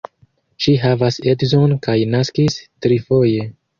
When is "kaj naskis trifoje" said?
1.89-3.45